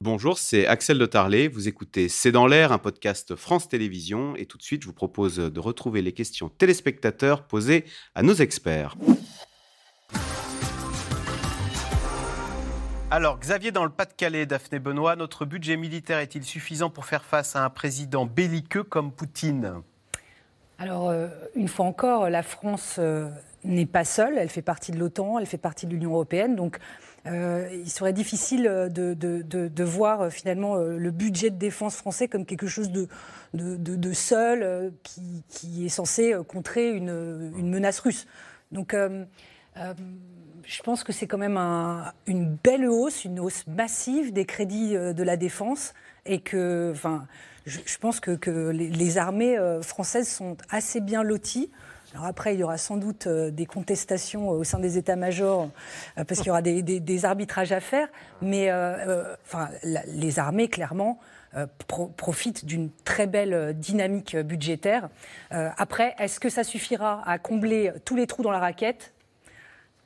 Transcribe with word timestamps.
Bonjour, 0.00 0.38
c'est 0.38 0.64
Axel 0.68 0.96
de 0.96 1.06
Tarlet. 1.06 1.48
Vous 1.48 1.66
écoutez 1.66 2.08
C'est 2.08 2.30
dans 2.30 2.46
l'air, 2.46 2.70
un 2.70 2.78
podcast 2.78 3.34
France 3.34 3.68
Télévisions. 3.68 4.36
Et 4.36 4.46
tout 4.46 4.56
de 4.56 4.62
suite, 4.62 4.82
je 4.82 4.86
vous 4.86 4.92
propose 4.92 5.38
de 5.38 5.60
retrouver 5.60 6.02
les 6.02 6.12
questions 6.12 6.48
téléspectateurs 6.48 7.42
posées 7.42 7.84
à 8.14 8.22
nos 8.22 8.34
experts. 8.34 8.94
Alors, 13.10 13.40
Xavier, 13.40 13.72
dans 13.72 13.82
le 13.82 13.90
Pas-de-Calais, 13.90 14.46
Daphné 14.46 14.78
Benoît, 14.78 15.16
notre 15.16 15.44
budget 15.44 15.76
militaire 15.76 16.20
est-il 16.20 16.44
suffisant 16.44 16.90
pour 16.90 17.04
faire 17.04 17.24
face 17.24 17.56
à 17.56 17.64
un 17.64 17.70
président 17.70 18.24
belliqueux 18.24 18.84
comme 18.84 19.10
Poutine? 19.10 19.82
Alors, 20.78 21.08
euh, 21.08 21.26
une 21.56 21.66
fois 21.66 21.86
encore, 21.86 22.30
la 22.30 22.44
France 22.44 22.96
euh, 23.00 23.28
n'est 23.64 23.86
pas 23.86 24.04
seule. 24.04 24.38
Elle 24.38 24.48
fait 24.48 24.62
partie 24.62 24.92
de 24.92 24.98
l'OTAN, 24.98 25.38
elle 25.38 25.46
fait 25.46 25.58
partie 25.58 25.86
de 25.86 25.92
l'Union 25.92 26.10
européenne. 26.10 26.56
Donc, 26.56 26.78
euh, 27.26 27.68
il 27.72 27.90
serait 27.90 28.12
difficile 28.12 28.62
de, 28.90 29.84
voir 29.84 30.22
euh, 30.22 30.30
finalement 30.30 30.76
euh, 30.76 30.96
le 30.96 31.10
budget 31.10 31.50
de 31.50 31.56
défense 31.56 31.96
français 31.96 32.28
comme 32.28 32.46
quelque 32.46 32.66
chose 32.66 32.90
de, 32.90 34.12
seul 34.12 34.92
qui, 35.02 35.42
qui, 35.48 35.86
est 35.86 35.90
censé 35.90 36.34
contrer 36.46 36.90
une, 36.90 37.52
une 37.56 37.70
menace 37.70 37.98
russe. 38.00 38.26
Donc, 38.72 38.94
je 40.64 40.82
pense 40.82 41.04
que 41.04 41.12
c'est 41.12 41.26
quand 41.26 41.38
même 41.38 41.56
un, 41.56 42.12
une 42.26 42.56
belle 42.62 42.86
hausse, 42.88 43.24
une 43.24 43.40
hausse 43.40 43.66
massive 43.66 44.32
des 44.32 44.44
crédits 44.44 44.94
de 44.94 45.22
la 45.22 45.36
défense 45.36 45.94
et 46.26 46.40
que, 46.40 46.92
enfin, 46.94 47.26
je, 47.64 47.98
pense 47.98 48.20
que, 48.20 48.70
les, 48.70 49.18
armées 49.18 49.58
françaises 49.82 50.28
sont 50.28 50.56
assez 50.68 51.00
bien 51.00 51.22
loties. 51.22 51.70
Alors 52.14 52.26
après, 52.26 52.54
il 52.54 52.60
y 52.60 52.64
aura 52.64 52.78
sans 52.78 52.96
doute 52.96 53.26
euh, 53.26 53.50
des 53.50 53.66
contestations 53.66 54.48
au 54.48 54.64
sein 54.64 54.78
des 54.78 54.96
états-majors, 54.96 55.68
euh, 56.16 56.24
parce 56.24 56.40
qu'il 56.40 56.48
y 56.48 56.50
aura 56.50 56.62
des, 56.62 56.82
des, 56.82 57.00
des, 57.00 57.24
arbitrages 57.24 57.72
à 57.72 57.80
faire, 57.80 58.08
mais 58.40 58.70
euh, 58.70 59.34
enfin, 59.44 59.68
la, 59.82 60.02
les 60.06 60.38
armées, 60.38 60.68
clairement, 60.68 61.18
pro 61.86 62.08
profitent 62.08 62.66
d'une 62.66 62.90
très 63.04 63.26
belle 63.26 63.74
dynamique 63.78 64.36
budgétaire. 64.36 65.08
après, 65.50 66.14
est-ce 66.18 66.40
que 66.40 66.50
ça 66.50 66.62
suffira 66.62 67.22
à 67.26 67.38
combler 67.38 67.90
tous 68.04 68.16
les 68.16 68.26
trous 68.26 68.42
dans 68.42 68.50
la 68.50 68.58
raquette? 68.58 69.14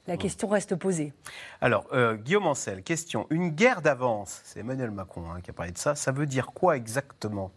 La 0.08 0.16
question 0.16 0.48
reste 0.48 0.74
posée. 0.74 1.12
Alors, 1.60 1.86
euh, 1.92 2.16
Guillaume 2.16 2.48
Ancel, 2.48 2.82
question. 2.82 3.28
Une 3.30 3.50
guerre 3.50 3.82
d'avance, 3.82 4.40
c'est 4.44 4.60
Emmanuel 4.60 4.90
Macron 4.90 5.30
hein, 5.30 5.40
qui 5.40 5.50
a 5.50 5.52
parlé 5.52 5.70
de 5.70 5.78
ça, 5.78 5.94
ça 5.94 6.10
veut 6.10 6.26
dire 6.26 6.46
quoi 6.46 6.76
exactement? 6.76 7.52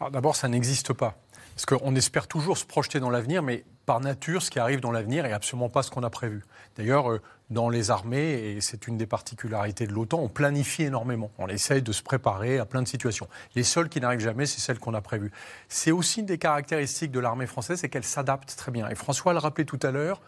Alors 0.00 0.10
d'abord, 0.10 0.36
ça 0.36 0.48
n'existe 0.48 0.94
pas. 0.94 1.16
Parce 1.54 1.66
qu'on 1.66 1.94
espère 1.94 2.28
toujours 2.28 2.56
se 2.56 2.64
projeter 2.64 2.98
dans 2.98 3.10
l'avenir, 3.10 3.42
mais 3.42 3.64
par 3.86 4.00
nature, 4.00 4.42
ce 4.42 4.50
qui 4.50 4.58
arrive 4.58 4.80
dans 4.80 4.90
l'avenir 4.90 5.22
n'est 5.22 5.32
absolument 5.32 5.68
pas 5.68 5.82
ce 5.82 5.90
qu'on 5.90 6.02
a 6.02 6.10
prévu. 6.10 6.42
D'ailleurs, 6.76 7.10
euh, 7.10 7.22
dans 7.50 7.68
les 7.68 7.92
armées, 7.92 8.32
et 8.32 8.60
c'est 8.60 8.88
une 8.88 8.98
des 8.98 9.06
particularités 9.06 9.86
de 9.86 9.92
l'OTAN, 9.92 10.18
on 10.18 10.28
planifie 10.28 10.82
énormément. 10.82 11.30
On 11.38 11.46
essaye 11.46 11.80
de 11.80 11.92
se 11.92 12.02
préparer 12.02 12.58
à 12.58 12.66
plein 12.66 12.82
de 12.82 12.88
situations. 12.88 13.28
Les 13.54 13.62
seules 13.62 13.88
qui 13.88 14.00
n'arrivent 14.00 14.20
jamais, 14.20 14.46
c'est 14.46 14.60
celles 14.60 14.80
qu'on 14.80 14.94
a 14.94 15.00
prévues. 15.00 15.30
C'est 15.68 15.92
aussi 15.92 16.20
une 16.20 16.26
des 16.26 16.38
caractéristiques 16.38 17.12
de 17.12 17.20
l'armée 17.20 17.46
française, 17.46 17.78
c'est 17.80 17.88
qu'elle 17.88 18.04
s'adapte 18.04 18.54
très 18.56 18.72
bien. 18.72 18.88
Et 18.88 18.96
François 18.96 19.32
le 19.32 19.38
rappelait 19.38 19.64
tout 19.64 19.80
à 19.82 19.92
l'heure, 19.92 20.20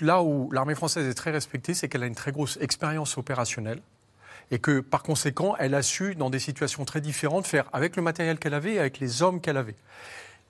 là 0.00 0.22
où 0.22 0.50
l'armée 0.50 0.74
française 0.74 1.06
est 1.06 1.14
très 1.14 1.30
respectée, 1.30 1.74
c'est 1.74 1.88
qu'elle 1.88 2.02
a 2.02 2.06
une 2.06 2.14
très 2.14 2.32
grosse 2.32 2.56
expérience 2.60 3.18
opérationnelle 3.18 3.82
et 4.50 4.58
que 4.58 4.80
par 4.80 5.02
conséquent, 5.02 5.56
elle 5.58 5.74
a 5.74 5.82
su, 5.82 6.14
dans 6.14 6.30
des 6.30 6.38
situations 6.38 6.84
très 6.84 7.00
différentes, 7.00 7.46
faire 7.46 7.68
avec 7.72 7.96
le 7.96 8.02
matériel 8.02 8.38
qu'elle 8.38 8.54
avait 8.54 8.74
et 8.74 8.78
avec 8.78 8.98
les 8.98 9.22
hommes 9.22 9.40
qu'elle 9.40 9.56
avait. 9.56 9.76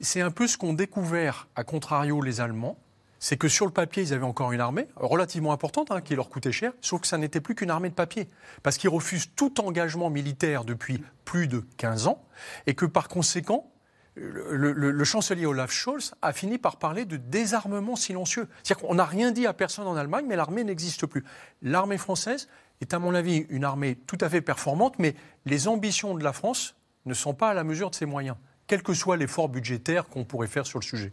C'est 0.02 0.20
un 0.20 0.32
peu 0.32 0.48
ce 0.48 0.58
qu'ont 0.58 0.72
découvert, 0.72 1.46
à 1.54 1.62
contrario, 1.62 2.20
les 2.22 2.40
Allemands, 2.40 2.76
c'est 3.20 3.36
que 3.36 3.46
sur 3.46 3.66
le 3.66 3.72
papier, 3.72 4.02
ils 4.02 4.12
avaient 4.12 4.24
encore 4.24 4.50
une 4.50 4.60
armée 4.60 4.88
relativement 4.96 5.52
importante, 5.52 5.92
hein, 5.92 6.00
qui 6.00 6.16
leur 6.16 6.28
coûtait 6.28 6.50
cher, 6.50 6.72
sauf 6.80 7.02
que 7.02 7.06
ça 7.06 7.18
n'était 7.18 7.40
plus 7.40 7.54
qu'une 7.54 7.70
armée 7.70 7.88
de 7.88 7.94
papier, 7.94 8.28
parce 8.64 8.78
qu'ils 8.78 8.90
refusent 8.90 9.30
tout 9.36 9.60
engagement 9.60 10.10
militaire 10.10 10.64
depuis 10.64 11.04
plus 11.24 11.46
de 11.46 11.64
15 11.76 12.08
ans, 12.08 12.20
et 12.66 12.74
que 12.74 12.84
par 12.84 13.06
conséquent, 13.06 13.70
le, 14.16 14.72
le, 14.72 14.90
le, 14.90 15.04
chancelier 15.04 15.46
Olaf 15.46 15.70
Scholz 15.70 16.14
a 16.20 16.32
fini 16.32 16.58
par 16.58 16.78
parler 16.78 17.04
de 17.04 17.16
désarmement 17.16 17.94
silencieux. 17.94 18.48
C'est-à-dire 18.64 18.88
qu'on 18.88 18.96
n'a 18.96 19.04
rien 19.04 19.30
dit 19.30 19.46
à 19.46 19.52
personne 19.52 19.86
en 19.86 19.94
Allemagne, 19.94 20.26
mais 20.28 20.36
l'armée 20.36 20.64
n'existe 20.64 21.06
plus. 21.06 21.24
L'armée 21.62 21.98
française 21.98 22.48
est, 22.80 22.92
à 22.92 22.98
mon 22.98 23.14
avis, 23.14 23.46
une 23.48 23.62
armée 23.62 23.94
tout 23.94 24.18
à 24.20 24.28
fait 24.28 24.42
performante, 24.42 24.98
mais 24.98 25.14
les 25.46 25.68
ambitions 25.68 26.16
de 26.16 26.24
la 26.24 26.32
France 26.32 26.74
ne 27.06 27.14
sont 27.14 27.34
pas 27.34 27.50
à 27.50 27.54
la 27.54 27.64
mesure 27.64 27.88
de 27.88 27.94
ses 27.94 28.06
moyens, 28.06 28.36
quel 28.72 28.82
que 28.82 28.94
soit 28.94 29.18
l'effort 29.18 29.50
budgétaire 29.50 30.08
qu'on 30.08 30.24
pourrait 30.24 30.46
faire 30.46 30.64
sur 30.64 30.78
le 30.78 30.84
sujet. 30.84 31.12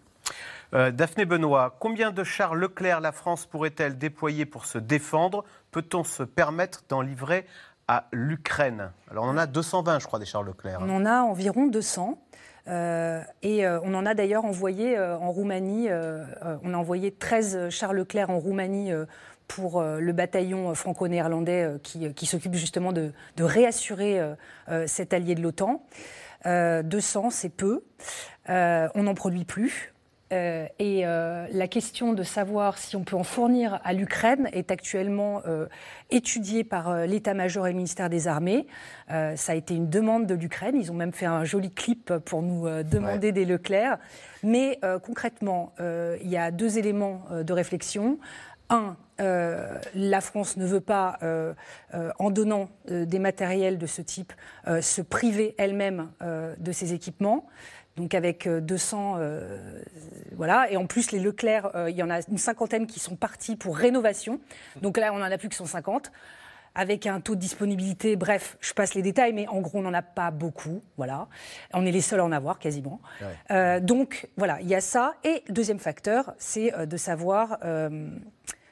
Euh, 0.74 0.92
Daphné 0.92 1.25
Benoît, 1.25 1.75
combien 1.78 2.12
de 2.12 2.24
chars 2.24 2.56
Leclerc 2.56 3.02
la 3.02 3.12
France 3.12 3.46
pourrait-elle 3.46 3.97
déployer 3.97 4.46
pour 4.46 4.66
se 4.66 4.78
défendre? 4.78 5.44
Peut-on 5.72 6.06
se 6.06 6.24
permettre 6.24 6.86
d'en 6.88 7.02
livrer 7.02 7.46
à 7.90 8.06
l'Ukraine? 8.14 8.92
Alors 9.12 9.25
on 9.25 9.28
en 9.28 9.38
a 9.38 9.46
220, 9.46 10.00
je 10.00 10.08
crois, 10.08 10.19
des 10.19 10.25
chars 10.25 10.42
Leclerc. 10.42 10.80
On 10.81 10.90
en 10.90 11.06
a 11.06 11.19
environ 11.19 11.68
200. 11.68 12.18
Euh, 12.69 13.22
et 13.42 13.66
euh, 13.66 13.81
on 13.84 13.94
en 13.94 14.06
a 14.06 14.14
d'ailleurs 14.14 14.46
envoyé 14.46 14.98
en 14.98 15.30
Roumanie, 15.30 15.90
on 16.64 16.74
a 16.74 16.78
envoyé 16.78 17.12
13 17.12 17.68
chars 17.68 17.92
Leclerc 17.92 18.30
en 18.30 18.40
Roumanie 18.40 18.94
pour 19.50 19.84
le 19.84 20.14
bataillon 20.14 20.74
franco-néerlandais 20.74 21.74
qui, 21.84 22.14
qui 22.14 22.26
s'occupe 22.26 22.54
justement 22.54 22.94
de, 22.94 23.12
de 23.36 23.44
réassurer 23.44 24.22
cet 24.86 25.12
allié 25.12 25.36
de 25.36 25.42
l'OTAN. 25.42 25.84
200, 26.46 27.32
c'est 27.32 27.50
peu. 27.50 27.84
on 28.48 29.04
n'en 29.04 29.16
produit 29.16 29.44
plus. 29.44 29.92
Euh, 30.32 30.68
et 30.78 31.06
euh, 31.06 31.48
la 31.52 31.68
question 31.68 32.14
de 32.14 32.22
savoir 32.22 32.78
si 32.78 32.96
on 32.96 33.04
peut 33.04 33.16
en 33.16 33.24
fournir 33.24 33.80
à 33.84 33.94
l'Ukraine 33.94 34.48
est 34.54 34.70
actuellement 34.70 35.42
euh, 35.48 35.66
étudiée 36.12 36.64
par 36.64 37.06
l'état-major 37.08 37.66
et 37.66 37.72
le 37.72 37.78
ministère 37.78 38.10
des 38.10 38.28
Armées. 38.28 38.68
ça 39.08 39.52
a 39.52 39.56
été 39.56 39.76
une 39.76 39.90
demande 39.90 40.28
de 40.28 40.36
l'Ukraine. 40.36 40.76
Ils 40.76 40.92
ont 40.92 40.96
même 40.96 41.14
fait 41.14 41.26
un 41.26 41.44
joli 41.44 41.72
clip 41.72 42.14
pour 42.26 42.42
nous 42.42 42.68
demander 42.84 43.28
ouais. 43.28 43.31
des 43.31 43.46
Leclerc. 43.46 43.98
Mais 44.44 44.80
concrètement, 45.04 45.74
il 45.80 46.30
y 46.30 46.38
a 46.38 46.52
deux 46.52 46.78
éléments 46.78 47.24
de 47.31 47.54
réflexion. 47.54 48.18
Un, 48.69 48.96
euh, 49.19 49.80
la 49.96 50.22
France 50.22 50.57
ne 50.57 50.66
veut 50.66 50.80
pas, 50.80 51.18
euh, 51.24 51.53
euh, 51.94 52.12
en 52.19 52.30
donnant 52.30 52.69
des 52.88 53.19
matériels 53.19 53.78
de 53.78 53.88
ce 53.88 54.02
type, 54.02 54.34
se 54.81 55.02
priver 55.02 55.56
elle-même 55.57 56.09
de 56.22 56.72
ses 56.72 56.94
équipements. 56.94 57.47
Donc 57.97 58.13
avec 58.13 58.47
200, 58.47 59.19
voilà. 60.35 60.72
Et 60.72 60.78
en 60.78 60.85
plus, 60.85 61.12
les 61.12 61.19
Leclerc, 61.19 61.72
il 61.90 61.96
y 61.96 62.03
en 62.03 62.09
a 62.09 62.19
une 62.30 62.38
cinquantaine 62.38 62.88
qui 62.88 63.00
sont 63.00 63.16
partis 63.16 63.56
pour 63.56 63.78
rénovation. 63.78 64.40
Donc 64.81 64.97
là, 64.97 65.12
on 65.13 65.18
en 65.18 65.24
a 65.24 65.38
plus 65.38 65.50
que 65.50 65.56
150 65.56 66.12
avec 66.75 67.07
un 67.07 67.19
taux 67.19 67.36
de 67.36 67.40
disponibilité, 67.40 68.16
bref, 68.16 68.56
je 68.62 68.74
passe 68.74 68.94
les 68.94 69.01
détails, 69.01 69.34
mais 69.34 69.47
en 69.47 69.59
gros, 69.59 69.80
on 69.80 69.81
n'en 69.81 69.94
a 69.94 70.03
pas 70.03 70.31
beaucoup, 70.31 70.81
voilà. 70.97 71.28
On 71.74 71.86
est 71.86 71.91
les 71.91 72.00
seuls 72.00 72.19
à 72.19 72.25
en 72.25 72.31
avoir 72.31 72.59
quasiment. 72.59 73.01
Ouais. 73.19 73.28
Euh, 73.51 73.80
donc 73.80 74.30
voilà, 74.38 74.62
il 74.62 74.68
y 74.68 74.75
a 74.75 74.80
ça. 74.80 75.16
Et 75.24 75.44
deuxième 75.50 75.80
facteur, 75.80 76.34
c'est 76.38 76.72
de 76.88 76.97
savoir 76.97 77.57
euh, 77.66 78.07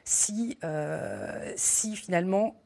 si, 0.08 0.58
euh, 0.64 1.52
si 1.56 1.94
finalement 1.94 2.56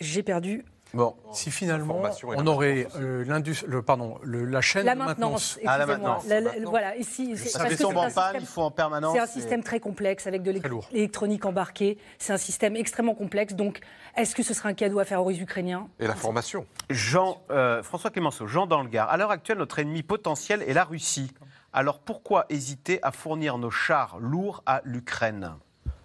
j'ai 0.00 0.22
perdu 0.22 0.64
Bon, 0.92 1.14
si 1.32 1.52
finalement 1.52 2.02
on 2.24 2.46
aurait 2.48 2.88
euh, 2.96 3.24
le, 3.24 3.82
pardon, 3.82 4.18
le, 4.24 4.44
la 4.44 4.60
chaîne 4.60 4.84
la 4.84 4.94
de 4.94 4.98
maintenance. 4.98 5.56
Ah, 5.64 5.78
la 5.78 5.86
maintenance. 5.86 6.26
La, 6.26 6.40
la, 6.40 6.50
voilà, 6.64 6.96
ici, 6.96 7.36
ça 7.36 7.64
fait 7.66 7.76
tombe 7.76 7.96
en 7.96 8.10
panne, 8.10 8.38
il 8.40 8.46
faut 8.46 8.62
en 8.62 8.72
permanence. 8.72 9.12
C'est 9.14 9.20
un 9.20 9.26
système 9.26 9.62
très 9.62 9.78
complexe 9.78 10.26
avec 10.26 10.42
de 10.42 10.50
l'électronique 10.50 11.46
embarquée. 11.46 11.96
C'est 12.18 12.32
un 12.32 12.38
système 12.38 12.74
extrêmement 12.74 13.14
complexe. 13.14 13.54
Donc, 13.54 13.78
est-ce 14.16 14.34
que 14.34 14.42
ce 14.42 14.52
serait 14.52 14.70
un 14.70 14.74
cadeau 14.74 14.98
à 14.98 15.04
faire 15.04 15.20
aux 15.20 15.26
Russes 15.26 15.40
ukrainiens? 15.40 15.86
Et 16.00 16.08
la 16.08 16.16
formation. 16.16 16.66
Jean, 16.90 17.40
euh, 17.52 17.84
François 17.84 18.10
Clémenceau, 18.10 18.48
Jean 18.48 18.66
dans 18.66 18.82
le 18.82 18.88
Gard. 18.88 19.08
À 19.10 19.16
l'heure 19.16 19.30
actuelle, 19.30 19.58
notre 19.58 19.78
ennemi 19.78 20.02
potentiel 20.02 20.64
est 20.66 20.74
la 20.74 20.82
Russie. 20.82 21.30
Alors 21.72 22.00
pourquoi 22.00 22.46
hésiter 22.48 22.98
à 23.02 23.12
fournir 23.12 23.58
nos 23.58 23.70
chars 23.70 24.18
lourds 24.18 24.64
à 24.66 24.80
l'Ukraine? 24.84 25.54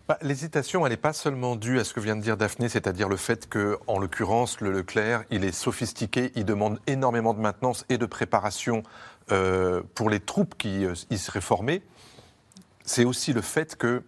Bah, 0.08 0.18
L'hésitation, 0.22 0.86
elle 0.86 0.92
n'est 0.92 0.98
pas 0.98 1.14
seulement 1.14 1.56
due 1.56 1.80
à 1.80 1.84
ce 1.84 1.94
que 1.94 2.00
vient 2.00 2.16
de 2.16 2.22
dire 2.22 2.38
Daphné, 2.38 2.70
c'est-à-dire 2.70 3.10
le 3.10 3.18
fait 3.18 3.48
que, 3.48 3.78
en 3.88 4.00
l'occurrence, 4.00 4.62
le 4.62 4.72
Leclerc, 4.72 5.24
il 5.32 5.44
est 5.44 5.52
sophistiqué, 5.52 6.32
il 6.35 6.46
demande 6.46 6.79
énormément 6.88 7.34
de 7.34 7.40
maintenance 7.40 7.85
et 7.90 7.97
de 7.97 8.06
préparation 8.06 8.84
euh, 9.32 9.82
pour 9.96 10.09
les 10.09 10.20
troupes 10.20 10.56
qui 10.58 10.85
euh, 10.85 10.94
y 11.09 11.18
seraient 11.18 11.41
formées. 11.41 11.82
C'est 12.84 13.06
aussi 13.06 13.34
le 13.34 13.41
fait 13.41 13.76
que 13.76 14.03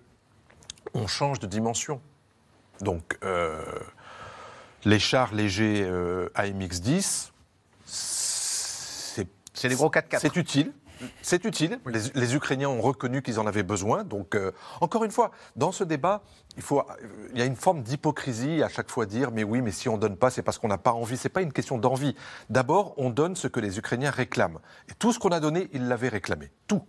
on 0.93 1.07
change 1.07 1.39
de 1.39 1.47
dimension. 1.47 2.01
Donc, 2.81 3.17
euh, 3.23 3.63
les 4.85 4.99
chars 4.99 5.33
légers 5.33 5.83
euh, 5.83 6.29
AMX-10, 6.35 7.31
c'est 7.85 9.69
des 9.69 9.75
gros 9.75 9.89
4x4. 9.89 10.19
C'est 10.19 10.35
utile. 10.35 10.71
C'est 11.21 11.45
utile. 11.45 11.79
Les, 11.85 11.99
les, 12.13 12.35
Ukrainiens 12.35 12.69
ont 12.69 12.81
reconnu 12.81 13.21
qu'ils 13.21 13.39
en 13.39 13.47
avaient 13.47 13.63
besoin. 13.63 14.03
Donc, 14.03 14.35
euh, 14.35 14.51
encore 14.81 15.03
une 15.03 15.11
fois, 15.11 15.31
dans 15.55 15.71
ce 15.71 15.83
débat, 15.83 16.21
il, 16.55 16.63
faut, 16.63 16.83
il 17.33 17.39
y 17.39 17.41
a 17.41 17.45
une 17.45 17.55
forme 17.55 17.83
d'hypocrisie 17.83 18.63
à 18.63 18.69
chaque 18.69 18.89
fois 18.89 19.05
dire 19.05 19.31
mais 19.31 19.43
oui, 19.43 19.61
mais 19.61 19.71
si 19.71 19.89
on 19.89 19.97
donne 19.97 20.17
pas, 20.17 20.29
c'est 20.29 20.41
parce 20.43 20.57
qu'on 20.57 20.67
n'a 20.67 20.77
pas 20.77 20.93
envie. 20.93 21.17
C'est 21.17 21.29
pas 21.29 21.41
une 21.41 21.53
question 21.53 21.77
d'envie. 21.77 22.15
D'abord, 22.49 22.93
on 22.97 23.09
donne 23.09 23.35
ce 23.35 23.47
que 23.47 23.59
les 23.59 23.77
Ukrainiens 23.77 24.11
réclament. 24.11 24.59
Et 24.89 24.93
tout 24.93 25.13
ce 25.13 25.19
qu'on 25.19 25.29
a 25.29 25.39
donné, 25.39 25.69
ils 25.73 25.87
l'avaient 25.87 26.09
réclamé. 26.09 26.51
Tout. 26.67 26.81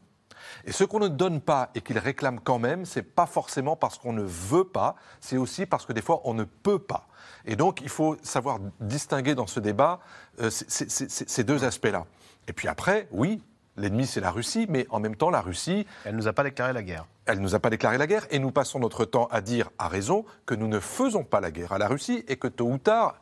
Et 0.65 0.73
ce 0.73 0.85
qu'on 0.85 0.99
ne 1.01 1.09
donne 1.09 1.41
pas 1.41 1.71
et 1.75 1.81
qu'ils 1.81 1.99
réclament 1.99 2.41
quand 2.41 2.59
même, 2.59 2.85
c'est 2.85 3.03
pas 3.03 3.27
forcément 3.27 3.77
parce 3.77 3.99
qu'on 3.99 4.13
ne 4.13 4.23
veut 4.23 4.65
pas, 4.65 4.95
c'est 5.21 5.37
aussi 5.37 5.67
parce 5.67 5.85
que 5.85 5.93
des 5.93 6.01
fois 6.03 6.23
on 6.25 6.33
ne 6.35 6.45
peut 6.45 6.79
pas. 6.79 7.07
Et 7.45 7.57
donc, 7.57 7.81
il 7.83 7.89
faut 7.89 8.17
savoir 8.23 8.59
distinguer 8.81 9.35
dans 9.35 9.47
ce 9.47 9.61
débat 9.61 10.01
euh, 10.41 10.51
ces- 10.51 10.69
ces- 10.89 11.09
ces 11.09 11.27
ces 11.29 11.45
deux 11.45 11.65
aspects-là. 11.65 12.07
Et 12.47 12.53
puis 12.53 12.69
après, 12.69 13.09
oui, 13.11 13.43
l'ennemi, 13.79 14.07
c'est 14.07 14.21
la 14.21 14.31
Russie, 14.31 14.67
mais 14.69 14.87
en 14.91 15.01
même 15.01 15.17
temps, 15.17 15.31
la 15.31 15.41
Russie, 15.41 15.87
Elle 16.05 16.13
ne 16.13 16.19
nous 16.19 16.29
a 16.29 16.33
pas 16.33 16.43
déclaré 16.43 16.73
la 16.73 16.83
guerre. 16.83 17.07
elle 17.27 17.39
ne 17.39 17.43
nous 17.43 17.55
a 17.55 17.59
pas 17.61 17.71
déclaré 17.71 17.97
la 17.99 18.07
guerre 18.07 18.27
et 18.31 18.39
nous 18.39 18.51
passons 18.51 18.79
notre 18.79 19.05
temps 19.05 19.29
à 19.31 19.41
dire, 19.41 19.71
à 19.79 19.89
raison, 19.89 20.25
que 20.47 20.55
nous 20.55 20.69
ne 20.69 20.81
faisons 20.81 21.25
pas 21.25 21.41
la 21.41 21.51
guerre 21.51 21.73
à 21.73 21.79
la 21.79 21.89
Russie 21.89 22.25
et 22.29 22.37
que 22.37 22.49
tôt 22.49 22.67
ou 22.71 22.79
tard, 22.79 23.17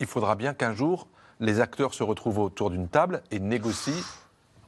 il 0.00 0.06
faudra 0.06 0.34
bien 0.34 0.54
qu'un 0.54 0.74
jour, 0.74 1.06
les 1.40 1.60
acteurs 1.60 1.94
se 1.94 2.02
retrouvent 2.02 2.38
autour 2.40 2.70
d'une 2.70 2.88
table 2.88 3.22
et 3.30 3.38
négocient. 3.38 4.02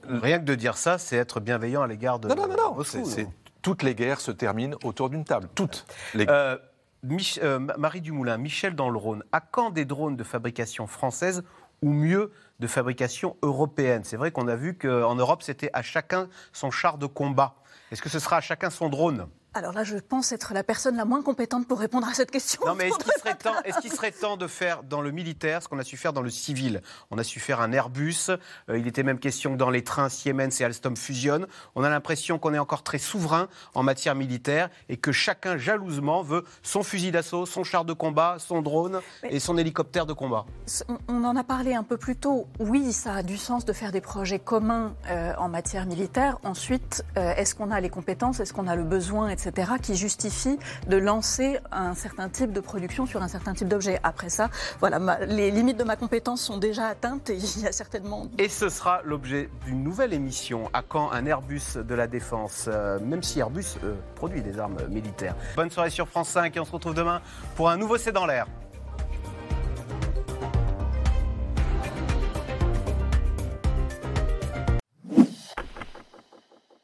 Rien 0.08 0.38
que 0.38 0.44
de 0.44 0.54
dire 0.54 0.76
ça, 0.76 0.98
c'est 0.98 1.16
être 1.16 1.40
bienveillant 1.40 1.82
à 1.82 1.86
l'égard 1.88 2.18
de. 2.20 2.28
Non, 2.28 2.36
non, 2.36 2.46
non, 2.48 2.56
non. 2.56 2.74
Moscou, 2.74 3.04
toutes 3.62 3.82
les 3.82 3.94
guerres 3.96 4.20
se 4.20 4.30
terminent 4.30 4.76
autour 4.84 5.10
d'une 5.10 5.24
table. 5.24 5.48
Toutes. 5.54 5.84
Les... 6.14 6.26
Euh, 6.28 6.56
Mich- 7.04 7.40
euh, 7.42 7.58
Marie 7.58 8.00
Dumoulin, 8.00 8.36
Michel 8.36 8.74
dans 8.74 8.88
le 8.90 8.98
Rhône, 8.98 9.22
à 9.32 9.40
quand 9.40 9.70
des 9.70 9.84
drones 9.84 10.16
de 10.16 10.24
fabrication 10.24 10.86
française 10.86 11.42
ou 11.82 11.92
mieux 11.92 12.32
de 12.60 12.66
fabrication 12.66 13.36
européenne 13.42 14.02
C'est 14.04 14.16
vrai 14.16 14.30
qu'on 14.30 14.48
a 14.48 14.56
vu 14.56 14.76
qu'en 14.76 15.14
Europe, 15.14 15.42
c'était 15.42 15.70
à 15.72 15.82
chacun 15.82 16.28
son 16.52 16.70
char 16.70 16.98
de 16.98 17.06
combat. 17.06 17.54
Est-ce 17.92 18.02
que 18.02 18.08
ce 18.08 18.18
sera 18.18 18.38
à 18.38 18.40
chacun 18.40 18.70
son 18.70 18.88
drone? 18.88 19.28
Alors 19.56 19.72
là, 19.72 19.84
je 19.84 19.96
pense 19.96 20.32
être 20.32 20.52
la 20.52 20.62
personne 20.62 20.96
la 20.96 21.06
moins 21.06 21.22
compétente 21.22 21.66
pour 21.66 21.78
répondre 21.80 22.06
à 22.06 22.12
cette 22.12 22.30
question. 22.30 22.60
Non, 22.66 22.74
mais 22.78 22.88
est-ce 22.88 22.98
qu'il 22.98 23.12
serait, 23.14 23.34
temps- 23.34 23.54
serait 23.96 24.36
de 24.36 24.46
faire 24.46 24.82
dans 24.82 25.00
le 25.00 25.10
militaire 25.12 25.62
ce 25.62 25.68
qu'on 25.68 25.78
a 25.78 25.82
su 25.84 25.96
faire 25.96 26.12
dans 26.12 26.20
le 26.20 26.28
civil? 26.30 26.82
On 27.10 27.16
a 27.16 27.24
su 27.24 27.40
faire 27.40 27.60
un 27.62 27.72
Airbus. 27.72 28.28
euh, 28.68 28.78
il 28.78 28.86
était 28.86 29.02
même 29.02 29.18
question 29.18 29.52
que 29.52 29.56
dans 29.56 29.70
les 29.70 29.82
trains 29.82 30.08
Siemens 30.10 30.50
et 30.60 30.64
Alstom 30.64 30.94
fusionnent. 30.96 31.46
On 31.74 31.84
a 31.84 31.88
l'impression 31.88 32.38
qu'on 32.38 32.52
est 32.52 32.58
encore 32.58 32.82
très 32.82 32.98
souverain 32.98 33.48
en 33.74 33.82
matière 33.82 34.14
militaire 34.14 34.68
et 34.90 34.98
que 34.98 35.10
chacun 35.12 35.56
jalousement 35.56 36.22
veut 36.22 36.44
son 36.62 36.82
fusil 36.82 37.10
d'assaut, 37.10 37.46
son 37.46 37.64
char 37.64 37.84
de 37.86 37.94
combat, 37.94 38.36
son 38.38 38.60
drone 38.60 39.00
Mais- 39.22 39.34
et 39.36 39.40
son 39.40 39.56
hélicoptère 39.56 40.04
de 40.04 40.12
combat. 40.12 40.44
On- 41.08 41.24
en 41.26 41.34
a 41.34 41.44
parlé 41.44 41.74
un 41.74 41.82
peu 41.82 41.96
plus 41.96 42.14
tôt. 42.14 42.46
Oui, 42.60 42.92
ça 42.92 43.14
a 43.14 43.22
du 43.24 43.36
sens 43.36 43.64
de 43.64 43.72
faire 43.72 43.90
des 43.90 44.00
projets 44.02 44.38
communs 44.38 44.94
euh, 45.08 45.32
en 45.38 45.48
matière 45.48 45.86
militaire. 45.86 46.38
Ensuite, 46.44 47.04
euh, 47.16 47.34
est-ce 47.34 47.54
qu'on 47.54 47.70
a 47.72 47.80
les 47.80 47.90
compétences, 47.90 48.38
est-ce 48.38 48.52
qu'on 48.52 48.68
a 48.68 48.76
le 48.76 48.84
besoin, 48.84 49.28
qui 49.82 49.96
justifient 49.96 50.58
de 50.88 50.96
lancer 50.96 51.58
un 51.72 51.94
certain 51.94 52.28
type 52.28 52.52
de 52.52 52.60
production 52.60 53.06
sur 53.06 53.22
un 53.22 53.28
certain 53.28 53.54
type 53.54 53.68
d'objet 53.68 53.98
Après 54.02 54.28
ça, 54.28 54.50
voilà, 54.80 55.18
les 55.26 55.50
limites 55.50 55.78
de 55.78 55.84
ma 55.84 55.96
compétence 55.96 56.40
sont 56.40 56.58
déjà 56.58 56.88
atteintes 56.88 57.30
et 57.30 57.36
il 57.56 57.62
y 57.62 57.66
a 57.66 57.72
certainement 57.72 58.26
Et 58.38 58.48
ce 58.48 58.68
sera 58.68 59.00
l'objet 59.04 59.48
d'une 59.64 59.82
nouvelle 59.82 60.12
émission. 60.12 60.70
À 60.72 60.82
quand 60.82 61.10
un 61.12 61.26
Airbus 61.26 61.76
de 61.76 61.94
la 61.94 62.06
défense 62.06 62.66
euh, 62.68 62.98
Même 63.00 63.22
si 63.22 63.38
Airbus 63.40 63.76
euh, 63.84 63.94
produit 64.14 64.42
des 64.42 64.58
armes 64.58 64.78
militaires. 64.88 65.34
Bonne 65.56 65.70
soirée 65.70 65.90
sur 65.90 66.08
France 66.08 66.28
5 66.28 66.56
et 66.56 66.60
on 66.60 66.64
se 66.64 66.72
retrouve 66.72 66.94
demain 66.94 67.20
pour 67.54 67.70
un 67.70 67.76
nouveau 67.76 67.96
C'est 67.98 68.12
dans 68.12 68.26
l'air. 68.26 68.46